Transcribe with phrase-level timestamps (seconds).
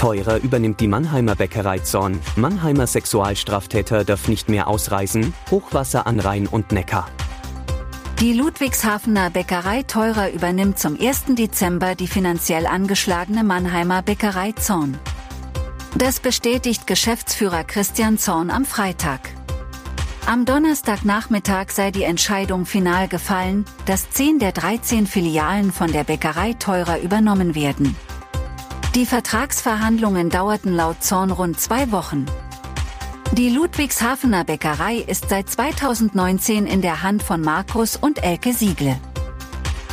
[0.00, 2.18] Teurer übernimmt die Mannheimer Bäckerei Zorn.
[2.34, 5.34] Mannheimer Sexualstraftäter darf nicht mehr ausreisen.
[5.50, 7.06] Hochwasser an Rhein und Neckar.
[8.18, 11.34] Die Ludwigshafener Bäckerei Teurer übernimmt zum 1.
[11.36, 14.98] Dezember die finanziell angeschlagene Mannheimer Bäckerei Zorn.
[15.94, 19.20] Das bestätigt Geschäftsführer Christian Zorn am Freitag.
[20.24, 26.54] Am Donnerstagnachmittag sei die Entscheidung final gefallen, dass 10 der 13 Filialen von der Bäckerei
[26.54, 27.94] Teurer übernommen werden.
[28.96, 32.26] Die Vertragsverhandlungen dauerten laut Zorn rund zwei Wochen.
[33.30, 38.98] Die Ludwigshafener Bäckerei ist seit 2019 in der Hand von Markus und Elke Siegle.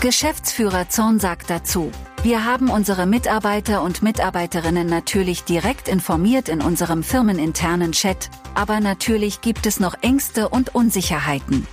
[0.02, 1.92] Geschäftsführer Zorn sagt dazu,
[2.24, 9.42] wir haben unsere Mitarbeiter und Mitarbeiterinnen natürlich direkt informiert in unserem firmeninternen Chat, aber natürlich
[9.42, 11.68] gibt es noch Ängste und Unsicherheiten.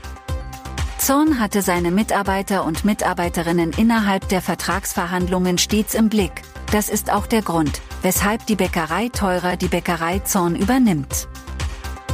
[1.05, 6.41] Zorn hatte seine Mitarbeiter und Mitarbeiterinnen innerhalb der Vertragsverhandlungen stets im Blick,
[6.73, 11.29] das ist auch der Grund, weshalb die Bäckerei teurer die Bäckerei Zorn übernimmt.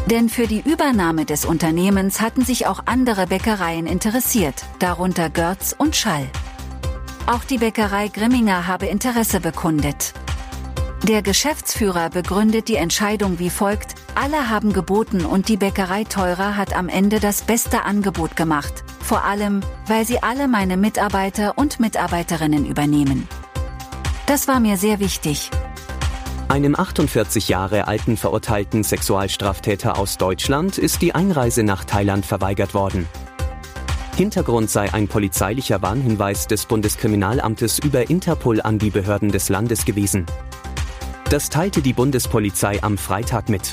[0.06, 5.94] Denn für die Übernahme des Unternehmens hatten sich auch andere Bäckereien interessiert, darunter Görz und
[5.94, 6.26] Schall.
[7.26, 10.14] Auch die Bäckerei Grimminger habe Interesse bekundet.
[11.04, 16.74] Der Geschäftsführer begründet die Entscheidung wie folgt, alle haben geboten und die Bäckerei Teurer hat
[16.74, 22.66] am Ende das beste Angebot gemacht, vor allem, weil sie alle meine Mitarbeiter und Mitarbeiterinnen
[22.66, 23.28] übernehmen.
[24.26, 25.50] Das war mir sehr wichtig.
[26.48, 33.06] Einem 48 Jahre alten verurteilten Sexualstraftäter aus Deutschland ist die Einreise nach Thailand verweigert worden.
[34.16, 40.26] Hintergrund sei ein polizeilicher Warnhinweis des Bundeskriminalamtes über Interpol an die Behörden des Landes gewesen.
[41.30, 43.70] Das teilte die Bundespolizei am Freitag mit.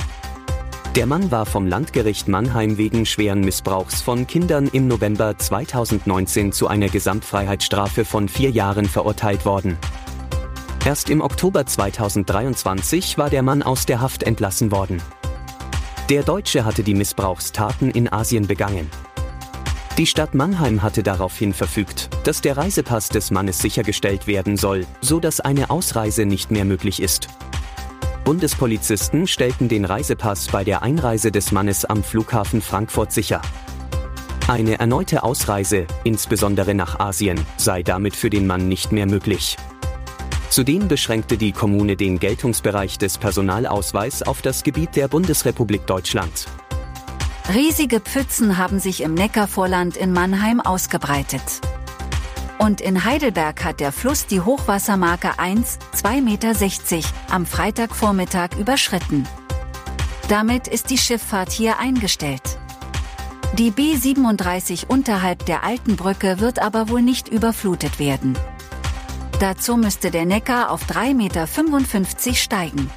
[0.97, 6.68] Der Mann war vom Landgericht Mannheim wegen schweren Missbrauchs von Kindern im November 2019 zu
[6.68, 9.78] einer Gesamtfreiheitsstrafe von vier Jahren verurteilt worden.
[10.84, 15.00] Erst im Oktober 2023 war der Mann aus der Haft entlassen worden.
[16.09, 18.90] Der Deutsche hatte die Missbrauchstaten in Asien begangen.
[20.00, 25.19] Die Stadt Mannheim hatte daraufhin verfügt, dass der Reisepass des Mannes sichergestellt werden soll, so
[25.19, 27.28] dass eine Ausreise nicht mehr möglich ist.
[28.27, 33.41] Bundespolizisten stellten den Reisepass bei der Einreise des Mannes am Flughafen Frankfurt sicher.
[34.49, 39.55] Eine erneute Ausreise, insbesondere nach Asien, sei damit für den Mann nicht mehr möglich.
[40.49, 46.47] Zudem beschränkte die Kommune den Geltungsbereich des Personalausweis auf das Gebiet der Bundesrepublik Deutschland.
[47.55, 51.61] Riesige Pfützen haben sich im Neckarvorland in Mannheim ausgebreitet.
[52.59, 59.28] Und in Heidelberg hat der Fluss die Hochwassermarke 1, 2,60 Meter am Freitagvormittag überschritten.
[60.28, 62.57] Damit ist die Schifffahrt hier eingestellt.
[63.53, 68.38] Die B37 unterhalb der alten Brücke wird aber wohl nicht überflutet werden.
[69.39, 71.47] Dazu müsste der Neckar auf 3,55 Meter
[72.35, 72.89] steigen.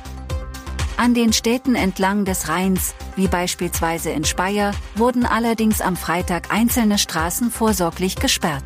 [0.96, 6.98] An den Städten entlang des Rheins, wie beispielsweise in Speyer, wurden allerdings am Freitag einzelne
[6.98, 8.64] Straßen vorsorglich gesperrt.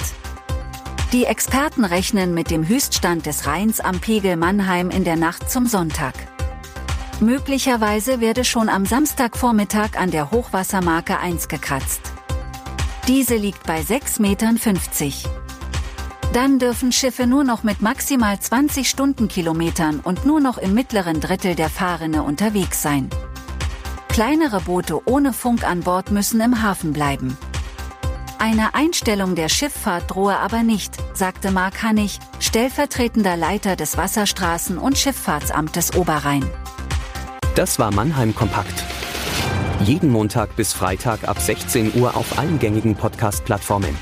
[1.14, 5.68] Die Experten rechnen mit dem Höchststand des Rheins am Pegel Mannheim in der Nacht zum
[5.68, 6.12] Sonntag.
[7.20, 12.00] Möglicherweise werde schon am Samstagvormittag an der Hochwassermarke 1 gekratzt.
[13.06, 14.58] Diese liegt bei 6,50 Metern.
[16.32, 21.54] Dann dürfen Schiffe nur noch mit maximal 20 Stundenkilometern und nur noch im mittleren Drittel
[21.54, 23.08] der Fahrrinne unterwegs sein.
[24.08, 27.38] Kleinere Boote ohne Funk an Bord müssen im Hafen bleiben.
[28.38, 34.98] Eine Einstellung der Schifffahrt drohe aber nicht, sagte Mark Hannig, stellvertretender Leiter des Wasserstraßen- und
[34.98, 36.44] Schifffahrtsamtes Oberrhein.
[37.54, 38.84] Das war Mannheim Kompakt.
[39.80, 43.96] Jeden Montag bis Freitag ab 16 Uhr auf allen gängigen Podcast-Plattformen.